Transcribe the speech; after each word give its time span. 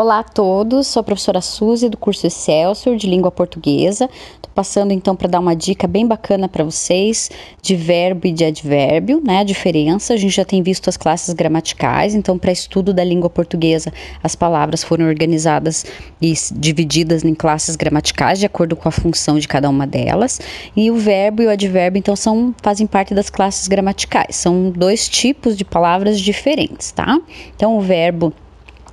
Olá 0.00 0.20
a 0.20 0.22
todos, 0.22 0.86
sou 0.86 1.00
a 1.00 1.02
professora 1.02 1.40
Suzy 1.40 1.88
do 1.88 1.96
curso 1.96 2.24
Excelsior 2.24 2.94
de 2.94 3.08
Língua 3.08 3.32
Portuguesa. 3.32 4.08
Estou 4.36 4.52
passando 4.54 4.92
então 4.92 5.16
para 5.16 5.26
dar 5.26 5.40
uma 5.40 5.56
dica 5.56 5.88
bem 5.88 6.06
bacana 6.06 6.48
para 6.48 6.62
vocês 6.62 7.28
de 7.60 7.74
verbo 7.74 8.28
e 8.28 8.32
de 8.32 8.44
advérbio, 8.44 9.20
né? 9.20 9.40
A 9.40 9.42
diferença, 9.42 10.14
a 10.14 10.16
gente 10.16 10.36
já 10.36 10.44
tem 10.44 10.62
visto 10.62 10.88
as 10.88 10.96
classes 10.96 11.34
gramaticais, 11.34 12.14
então 12.14 12.38
para 12.38 12.52
estudo 12.52 12.94
da 12.94 13.02
língua 13.02 13.28
portuguesa, 13.28 13.92
as 14.22 14.36
palavras 14.36 14.84
foram 14.84 15.04
organizadas 15.04 15.84
e 16.22 16.32
divididas 16.52 17.24
em 17.24 17.34
classes 17.34 17.74
gramaticais 17.74 18.38
de 18.38 18.46
acordo 18.46 18.76
com 18.76 18.88
a 18.88 18.92
função 18.92 19.36
de 19.36 19.48
cada 19.48 19.68
uma 19.68 19.84
delas. 19.84 20.40
E 20.76 20.92
o 20.92 20.96
verbo 20.96 21.42
e 21.42 21.46
o 21.46 21.50
advérbio 21.50 21.98
então 21.98 22.14
são 22.14 22.54
fazem 22.62 22.86
parte 22.86 23.14
das 23.14 23.30
classes 23.30 23.66
gramaticais. 23.66 24.36
São 24.36 24.70
dois 24.70 25.08
tipos 25.08 25.56
de 25.56 25.64
palavras 25.64 26.20
diferentes, 26.20 26.92
tá? 26.92 27.20
Então 27.56 27.76
o 27.76 27.80
verbo 27.80 28.32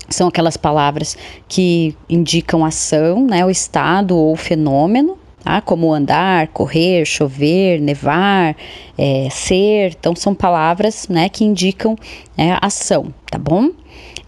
são 0.10 0.28
aquelas 0.28 0.58
palavras 0.58 1.18
que 1.48 1.96
indicam 2.10 2.66
ação, 2.66 3.26
né, 3.26 3.46
o 3.46 3.50
estado 3.50 4.16
ou 4.16 4.36
fenômeno, 4.36 5.18
tá? 5.44 5.62
como 5.62 5.94
andar, 5.94 6.48
correr, 6.48 7.06
chover, 7.06 7.80
nevar, 7.80 8.56
é, 8.98 9.30
ser. 9.30 9.96
Então, 9.98 10.16
são 10.16 10.34
palavras 10.34 11.08
né, 11.08 11.30
que 11.30 11.46
indicam 11.46 11.96
né, 12.36 12.58
ação, 12.62 13.14
tá 13.30 13.38
bom? 13.38 13.70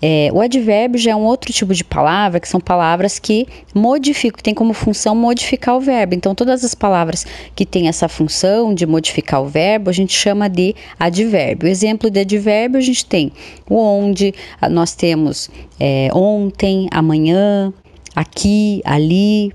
É, 0.02 0.30
o 0.32 0.42
advérbio 0.42 1.00
já 1.00 1.12
é 1.12 1.16
um 1.16 1.24
outro 1.24 1.52
tipo 1.52 1.74
de 1.74 1.84
palavra, 1.84 2.40
que 2.40 2.48
são 2.48 2.60
palavras 2.60 3.18
que 3.18 3.48
modificam, 3.74 4.38
que 4.38 4.44
tem 4.44 4.54
como 4.54 4.74
função 4.74 5.16
modificar 5.16 5.76
o 5.76 5.80
verbo. 5.80 6.14
Então, 6.14 6.36
todas 6.36 6.64
as 6.64 6.76
palavras 6.76 7.26
que 7.56 7.66
têm 7.66 7.88
essa 7.88 8.08
função 8.08 8.74
de 8.74 8.86
modificar 8.86 9.42
o 9.42 9.48
verbo, 9.48 9.90
a 9.90 9.94
gente 9.94 10.14
chama 10.14 10.48
de 10.48 10.76
advérbio. 11.00 11.68
Exemplo 11.68 12.10
de 12.10 12.20
advérbio, 12.20 12.78
a 12.78 12.84
gente 12.84 13.06
tem 13.06 13.32
o 13.70 13.76
onde, 13.76 14.34
nós 14.70 14.94
temos 14.94 15.50
é, 15.80 16.10
ontem, 16.14 16.88
amanhã, 16.92 17.74
aqui, 18.16 18.82
ali, 18.86 19.52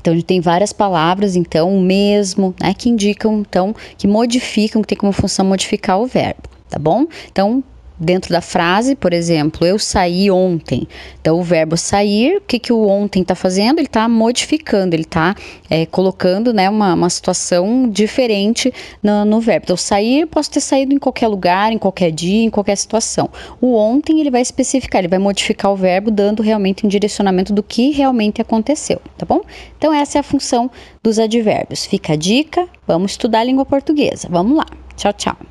então, 0.00 0.14
a 0.14 0.16
gente 0.16 0.24
tem 0.24 0.40
várias 0.40 0.72
palavras, 0.72 1.36
então, 1.36 1.78
mesmo, 1.78 2.54
né, 2.58 2.72
que 2.72 2.88
indicam, 2.88 3.40
então, 3.40 3.74
que 3.98 4.08
modificam, 4.08 4.80
que 4.80 4.88
tem 4.88 4.96
como 4.96 5.12
função 5.12 5.44
modificar 5.44 6.00
o 6.00 6.06
verbo, 6.06 6.42
tá 6.70 6.78
bom? 6.78 7.06
Então, 7.30 7.62
dentro 8.00 8.32
da 8.32 8.40
frase, 8.40 8.96
por 8.96 9.12
exemplo, 9.12 9.66
eu 9.66 9.78
saí 9.78 10.30
ontem. 10.30 10.88
Então, 11.20 11.38
o 11.38 11.42
verbo 11.42 11.76
sair, 11.76 12.38
o 12.38 12.40
que, 12.40 12.58
que 12.58 12.72
o 12.72 12.88
ontem 12.88 13.20
está 13.20 13.34
fazendo? 13.34 13.78
Ele 13.78 13.86
está 13.86 14.08
modificando, 14.08 14.96
ele 14.96 15.02
está 15.02 15.36
é, 15.68 15.84
colocando 15.84 16.52
né, 16.52 16.70
uma, 16.70 16.94
uma 16.94 17.10
situação 17.10 17.88
diferente 17.88 18.72
no, 19.02 19.26
no, 19.26 19.40
verbo. 19.40 19.64
Então, 19.64 19.76
sair, 19.76 20.26
posso 20.26 20.50
ter 20.50 20.60
saído 20.60 20.94
em 20.94 20.98
qualquer 20.98 21.28
lugar, 21.28 21.72
em 21.72 21.78
qualquer 21.78 22.10
dia, 22.10 22.44
em 22.44 22.50
qualquer 22.50 22.76
situação. 22.76 23.28
O 23.60 23.74
ontem, 23.74 24.20
ele 24.20 24.30
vai 24.30 24.40
especificar, 24.40 25.00
ele 25.00 25.08
vai 25.08 25.18
modificar 25.18 25.70
o 25.70 25.76
verbo, 25.76 26.10
dando 26.10 26.42
realmente 26.42 26.86
um 26.86 26.88
direcionamento 26.88 27.52
do 27.52 27.62
que 27.62 27.90
realmente 27.90 28.40
aconteceu, 28.40 29.00
tá 29.18 29.26
bom? 29.26 29.42
Então, 29.76 29.92
essa 29.92 30.18
é 30.18 30.20
a 30.20 30.24
função 30.24 30.70
dos 31.02 31.18
advérbios. 31.18 31.84
Fica 31.84 32.14
a 32.14 32.16
dica, 32.16 32.66
vamos 32.86 33.12
estudar 33.12 33.40
a 33.40 33.44
língua 33.44 33.66
portuguesa. 33.66 34.26
Vamos 34.30 34.56
lá. 34.56 34.66
Tchau, 34.96 35.12
tchau. 35.12 35.49